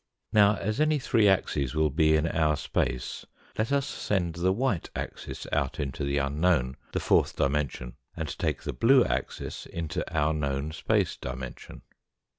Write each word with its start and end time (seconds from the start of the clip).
Now, 0.33 0.55
as 0.55 0.81
any 0.81 0.97
three 0.97 1.27
axes 1.27 1.75
will 1.75 1.91
be 1.91 2.15
in 2.15 2.25
our 2.25 2.57
space, 2.57 3.23
let 3.55 3.71
us 3.71 3.85
send 3.85 4.33
the 4.33 4.51
white 4.51 4.89
axis 4.95 5.45
out 5.51 5.79
into 5.79 6.03
the 6.03 6.17
unknown, 6.17 6.75
the 6.91 6.99
fourth 6.99 7.35
dimen 7.35 7.69
sion, 7.69 7.95
and 8.17 8.35
take 8.39 8.63
the 8.63 8.73
blue 8.73 9.05
axis 9.05 9.67
into 9.67 10.03
our 10.11 10.33
known 10.33 10.71
space 10.71 11.15
dimension. 11.15 11.83